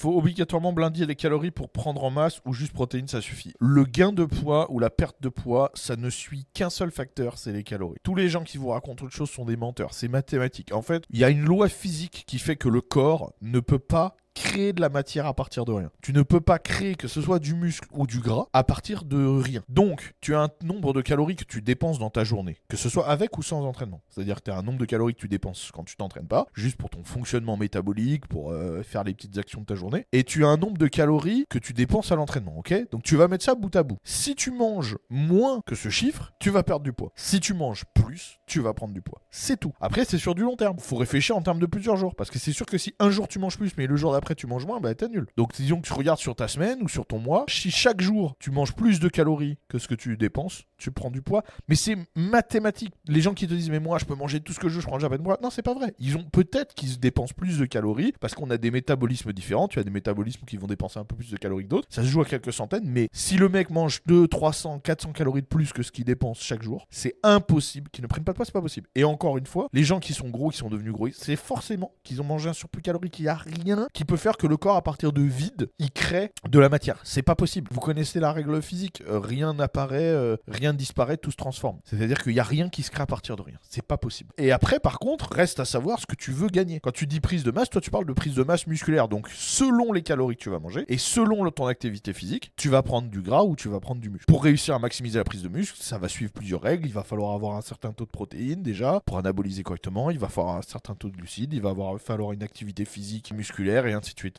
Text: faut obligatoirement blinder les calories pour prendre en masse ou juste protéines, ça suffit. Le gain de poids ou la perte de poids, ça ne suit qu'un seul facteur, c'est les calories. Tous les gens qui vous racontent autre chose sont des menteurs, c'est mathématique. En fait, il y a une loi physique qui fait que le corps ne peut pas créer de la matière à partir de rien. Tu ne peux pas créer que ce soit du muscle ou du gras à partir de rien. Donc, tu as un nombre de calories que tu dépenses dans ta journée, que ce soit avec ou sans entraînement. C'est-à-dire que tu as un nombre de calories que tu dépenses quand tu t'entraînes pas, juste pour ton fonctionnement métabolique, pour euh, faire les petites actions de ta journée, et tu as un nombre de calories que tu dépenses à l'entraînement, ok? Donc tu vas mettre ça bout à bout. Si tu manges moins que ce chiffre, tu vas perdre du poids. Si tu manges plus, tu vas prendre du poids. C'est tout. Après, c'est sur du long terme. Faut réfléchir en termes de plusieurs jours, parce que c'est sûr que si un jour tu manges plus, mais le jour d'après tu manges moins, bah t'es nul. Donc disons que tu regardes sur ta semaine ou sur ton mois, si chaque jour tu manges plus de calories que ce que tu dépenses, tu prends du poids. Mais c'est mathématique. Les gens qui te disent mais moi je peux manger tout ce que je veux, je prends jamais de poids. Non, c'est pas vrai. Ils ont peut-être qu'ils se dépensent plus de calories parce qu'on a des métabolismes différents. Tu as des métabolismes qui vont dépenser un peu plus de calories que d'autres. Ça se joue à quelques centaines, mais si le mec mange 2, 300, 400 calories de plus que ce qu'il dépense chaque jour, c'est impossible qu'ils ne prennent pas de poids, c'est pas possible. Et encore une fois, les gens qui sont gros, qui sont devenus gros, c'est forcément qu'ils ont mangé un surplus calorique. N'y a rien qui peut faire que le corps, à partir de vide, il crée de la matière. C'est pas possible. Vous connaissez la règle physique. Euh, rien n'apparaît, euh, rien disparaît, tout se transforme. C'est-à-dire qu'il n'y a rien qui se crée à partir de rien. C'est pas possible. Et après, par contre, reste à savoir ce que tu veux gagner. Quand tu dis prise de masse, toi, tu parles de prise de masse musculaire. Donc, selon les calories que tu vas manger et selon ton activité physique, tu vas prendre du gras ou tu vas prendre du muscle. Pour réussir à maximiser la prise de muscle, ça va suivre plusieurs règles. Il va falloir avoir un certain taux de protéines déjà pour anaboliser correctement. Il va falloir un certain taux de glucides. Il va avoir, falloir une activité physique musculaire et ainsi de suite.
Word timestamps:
faut 0.00 0.16
obligatoirement 0.16 0.72
blinder 0.72 1.04
les 1.04 1.14
calories 1.14 1.50
pour 1.50 1.68
prendre 1.68 2.02
en 2.04 2.10
masse 2.10 2.40
ou 2.46 2.54
juste 2.54 2.72
protéines, 2.72 3.06
ça 3.06 3.20
suffit. 3.20 3.52
Le 3.60 3.84
gain 3.84 4.12
de 4.12 4.24
poids 4.24 4.70
ou 4.72 4.78
la 4.78 4.88
perte 4.88 5.20
de 5.20 5.28
poids, 5.28 5.70
ça 5.74 5.96
ne 5.96 6.08
suit 6.08 6.46
qu'un 6.54 6.70
seul 6.70 6.90
facteur, 6.90 7.36
c'est 7.36 7.52
les 7.52 7.64
calories. 7.64 7.98
Tous 8.02 8.14
les 8.14 8.30
gens 8.30 8.42
qui 8.42 8.56
vous 8.56 8.68
racontent 8.68 9.04
autre 9.04 9.14
chose 9.14 9.28
sont 9.28 9.44
des 9.44 9.58
menteurs, 9.58 9.92
c'est 9.92 10.08
mathématique. 10.08 10.72
En 10.72 10.80
fait, 10.80 11.04
il 11.10 11.18
y 11.18 11.24
a 11.24 11.28
une 11.28 11.44
loi 11.44 11.68
physique 11.68 12.24
qui 12.26 12.38
fait 12.38 12.56
que 12.56 12.68
le 12.68 12.80
corps 12.80 13.34
ne 13.42 13.60
peut 13.60 13.78
pas 13.78 14.16
créer 14.34 14.72
de 14.72 14.80
la 14.80 14.88
matière 14.88 15.26
à 15.26 15.34
partir 15.34 15.64
de 15.64 15.72
rien. 15.72 15.90
Tu 16.02 16.12
ne 16.12 16.22
peux 16.22 16.40
pas 16.40 16.58
créer 16.58 16.94
que 16.94 17.08
ce 17.08 17.20
soit 17.20 17.38
du 17.38 17.54
muscle 17.54 17.88
ou 17.92 18.06
du 18.06 18.20
gras 18.20 18.46
à 18.52 18.64
partir 18.64 19.04
de 19.04 19.26
rien. 19.26 19.62
Donc, 19.68 20.14
tu 20.20 20.34
as 20.34 20.40
un 20.40 20.48
nombre 20.62 20.92
de 20.92 21.00
calories 21.00 21.36
que 21.36 21.44
tu 21.44 21.62
dépenses 21.62 21.98
dans 21.98 22.10
ta 22.10 22.24
journée, 22.24 22.58
que 22.68 22.76
ce 22.76 22.88
soit 22.88 23.08
avec 23.08 23.36
ou 23.38 23.42
sans 23.42 23.64
entraînement. 23.64 24.02
C'est-à-dire 24.08 24.36
que 24.36 24.44
tu 24.44 24.50
as 24.50 24.56
un 24.56 24.62
nombre 24.62 24.78
de 24.78 24.84
calories 24.84 25.14
que 25.14 25.20
tu 25.20 25.28
dépenses 25.28 25.70
quand 25.72 25.84
tu 25.84 25.96
t'entraînes 25.96 26.26
pas, 26.26 26.46
juste 26.54 26.76
pour 26.76 26.90
ton 26.90 27.04
fonctionnement 27.04 27.56
métabolique, 27.56 28.26
pour 28.26 28.52
euh, 28.52 28.82
faire 28.82 29.04
les 29.04 29.14
petites 29.14 29.36
actions 29.38 29.60
de 29.60 29.66
ta 29.66 29.74
journée, 29.74 30.06
et 30.12 30.24
tu 30.24 30.44
as 30.44 30.48
un 30.48 30.56
nombre 30.56 30.78
de 30.78 30.86
calories 30.86 31.46
que 31.48 31.58
tu 31.58 31.72
dépenses 31.72 32.12
à 32.12 32.16
l'entraînement, 32.16 32.56
ok? 32.58 32.90
Donc 32.90 33.02
tu 33.02 33.16
vas 33.16 33.28
mettre 33.28 33.44
ça 33.44 33.54
bout 33.54 33.74
à 33.74 33.82
bout. 33.82 33.98
Si 34.04 34.34
tu 34.34 34.50
manges 34.50 34.96
moins 35.08 35.60
que 35.66 35.74
ce 35.74 35.88
chiffre, 35.88 36.32
tu 36.38 36.50
vas 36.50 36.62
perdre 36.62 36.84
du 36.84 36.92
poids. 36.92 37.12
Si 37.14 37.40
tu 37.40 37.54
manges 37.54 37.84
plus, 37.94 38.38
tu 38.46 38.60
vas 38.60 38.74
prendre 38.74 38.94
du 38.94 39.02
poids. 39.02 39.20
C'est 39.30 39.58
tout. 39.58 39.72
Après, 39.80 40.04
c'est 40.04 40.18
sur 40.18 40.34
du 40.34 40.42
long 40.42 40.56
terme. 40.56 40.78
Faut 40.78 40.96
réfléchir 40.96 41.36
en 41.36 41.42
termes 41.42 41.60
de 41.60 41.66
plusieurs 41.66 41.96
jours, 41.96 42.14
parce 42.14 42.30
que 42.30 42.38
c'est 42.38 42.52
sûr 42.52 42.66
que 42.66 42.78
si 42.78 42.94
un 42.98 43.10
jour 43.10 43.28
tu 43.28 43.38
manges 43.38 43.58
plus, 43.58 43.72
mais 43.76 43.86
le 43.86 43.96
jour 43.96 44.12
d'après 44.12 44.19
tu 44.34 44.46
manges 44.46 44.66
moins, 44.66 44.80
bah 44.80 44.94
t'es 44.94 45.08
nul. 45.08 45.26
Donc 45.36 45.54
disons 45.54 45.80
que 45.80 45.86
tu 45.86 45.92
regardes 45.92 46.18
sur 46.18 46.34
ta 46.36 46.48
semaine 46.48 46.78
ou 46.82 46.88
sur 46.88 47.06
ton 47.06 47.18
mois, 47.18 47.44
si 47.48 47.70
chaque 47.70 48.00
jour 48.00 48.36
tu 48.38 48.50
manges 48.50 48.74
plus 48.74 49.00
de 49.00 49.08
calories 49.08 49.58
que 49.68 49.78
ce 49.78 49.88
que 49.88 49.94
tu 49.94 50.16
dépenses, 50.16 50.64
tu 50.78 50.90
prends 50.90 51.10
du 51.10 51.22
poids. 51.22 51.42
Mais 51.68 51.74
c'est 51.74 51.96
mathématique. 52.14 52.94
Les 53.06 53.20
gens 53.20 53.34
qui 53.34 53.46
te 53.46 53.54
disent 53.54 53.70
mais 53.70 53.80
moi 53.80 53.98
je 53.98 54.04
peux 54.04 54.14
manger 54.14 54.40
tout 54.40 54.52
ce 54.52 54.60
que 54.60 54.68
je 54.68 54.74
veux, 54.74 54.80
je 54.80 54.86
prends 54.86 54.98
jamais 54.98 55.18
de 55.18 55.22
poids. 55.22 55.38
Non, 55.42 55.50
c'est 55.50 55.62
pas 55.62 55.74
vrai. 55.74 55.94
Ils 55.98 56.16
ont 56.16 56.24
peut-être 56.24 56.74
qu'ils 56.74 56.90
se 56.90 56.98
dépensent 56.98 57.34
plus 57.34 57.58
de 57.58 57.64
calories 57.64 58.12
parce 58.20 58.34
qu'on 58.34 58.50
a 58.50 58.58
des 58.58 58.70
métabolismes 58.70 59.32
différents. 59.32 59.68
Tu 59.68 59.78
as 59.78 59.84
des 59.84 59.90
métabolismes 59.90 60.44
qui 60.46 60.56
vont 60.56 60.66
dépenser 60.66 60.98
un 60.98 61.04
peu 61.04 61.16
plus 61.16 61.30
de 61.30 61.36
calories 61.36 61.64
que 61.64 61.68
d'autres. 61.68 61.88
Ça 61.90 62.02
se 62.02 62.08
joue 62.08 62.20
à 62.20 62.24
quelques 62.24 62.52
centaines, 62.52 62.84
mais 62.86 63.08
si 63.12 63.36
le 63.36 63.48
mec 63.48 63.70
mange 63.70 64.00
2, 64.06 64.28
300, 64.28 64.80
400 64.80 65.12
calories 65.12 65.42
de 65.42 65.46
plus 65.46 65.72
que 65.72 65.82
ce 65.82 65.92
qu'il 65.92 66.04
dépense 66.04 66.40
chaque 66.40 66.62
jour, 66.62 66.86
c'est 66.90 67.16
impossible 67.22 67.90
qu'ils 67.90 68.02
ne 68.02 68.08
prennent 68.08 68.24
pas 68.24 68.32
de 68.32 68.36
poids, 68.36 68.44
c'est 68.44 68.52
pas 68.52 68.62
possible. 68.62 68.88
Et 68.94 69.04
encore 69.04 69.38
une 69.38 69.46
fois, 69.46 69.68
les 69.72 69.84
gens 69.84 70.00
qui 70.00 70.14
sont 70.14 70.28
gros, 70.28 70.50
qui 70.50 70.58
sont 70.58 70.68
devenus 70.68 70.92
gros, 70.92 71.08
c'est 71.12 71.36
forcément 71.36 71.92
qu'ils 72.02 72.20
ont 72.20 72.24
mangé 72.24 72.48
un 72.48 72.52
surplus 72.52 72.82
calorique. 72.82 73.20
N'y 73.20 73.28
a 73.28 73.34
rien 73.34 73.86
qui 73.92 74.04
peut 74.10 74.16
faire 74.16 74.36
que 74.36 74.48
le 74.48 74.56
corps, 74.56 74.74
à 74.74 74.82
partir 74.82 75.12
de 75.12 75.22
vide, 75.22 75.70
il 75.78 75.92
crée 75.92 76.32
de 76.48 76.58
la 76.58 76.68
matière. 76.68 76.98
C'est 77.04 77.22
pas 77.22 77.36
possible. 77.36 77.68
Vous 77.70 77.78
connaissez 77.78 78.18
la 78.18 78.32
règle 78.32 78.60
physique. 78.60 79.04
Euh, 79.08 79.20
rien 79.20 79.54
n'apparaît, 79.54 80.02
euh, 80.02 80.36
rien 80.48 80.74
disparaît, 80.74 81.16
tout 81.16 81.30
se 81.30 81.36
transforme. 81.36 81.78
C'est-à-dire 81.84 82.20
qu'il 82.20 82.32
n'y 82.32 82.40
a 82.40 82.44
rien 82.44 82.68
qui 82.70 82.82
se 82.82 82.90
crée 82.90 83.04
à 83.04 83.06
partir 83.06 83.36
de 83.36 83.42
rien. 83.42 83.54
C'est 83.68 83.86
pas 83.86 83.98
possible. 83.98 84.32
Et 84.36 84.50
après, 84.50 84.80
par 84.80 84.98
contre, 84.98 85.32
reste 85.32 85.60
à 85.60 85.64
savoir 85.64 86.00
ce 86.00 86.06
que 86.06 86.16
tu 86.16 86.32
veux 86.32 86.48
gagner. 86.48 86.80
Quand 86.80 86.90
tu 86.90 87.06
dis 87.06 87.20
prise 87.20 87.44
de 87.44 87.52
masse, 87.52 87.70
toi, 87.70 87.80
tu 87.80 87.92
parles 87.92 88.04
de 88.04 88.12
prise 88.12 88.34
de 88.34 88.42
masse 88.42 88.66
musculaire. 88.66 89.06
Donc, 89.06 89.28
selon 89.32 89.92
les 89.92 90.02
calories 90.02 90.34
que 90.34 90.42
tu 90.42 90.50
vas 90.50 90.58
manger 90.58 90.84
et 90.88 90.98
selon 90.98 91.48
ton 91.52 91.68
activité 91.68 92.12
physique, 92.12 92.50
tu 92.56 92.68
vas 92.68 92.82
prendre 92.82 93.08
du 93.08 93.20
gras 93.20 93.44
ou 93.44 93.54
tu 93.54 93.68
vas 93.68 93.78
prendre 93.78 94.00
du 94.00 94.10
muscle. 94.10 94.26
Pour 94.26 94.42
réussir 94.42 94.74
à 94.74 94.80
maximiser 94.80 95.18
la 95.18 95.24
prise 95.24 95.44
de 95.44 95.48
muscle, 95.48 95.76
ça 95.80 95.98
va 95.98 96.08
suivre 96.08 96.32
plusieurs 96.32 96.62
règles. 96.62 96.88
Il 96.88 96.92
va 96.92 97.04
falloir 97.04 97.32
avoir 97.32 97.54
un 97.54 97.60
certain 97.60 97.92
taux 97.92 98.06
de 98.06 98.10
protéines 98.10 98.64
déjà 98.64 99.00
pour 99.06 99.18
anaboliser 99.18 99.62
correctement. 99.62 100.10
Il 100.10 100.18
va 100.18 100.28
falloir 100.28 100.56
un 100.56 100.62
certain 100.62 100.96
taux 100.96 101.10
de 101.10 101.16
glucides. 101.16 101.52
Il 101.52 101.62
va 101.62 101.70
avoir, 101.70 101.96
falloir 102.00 102.32
une 102.32 102.42
activité 102.42 102.84
physique 102.84 103.32
musculaire 103.32 103.86
et 103.86 103.99
ainsi 104.00 104.14
de 104.14 104.20
suite. 104.20 104.38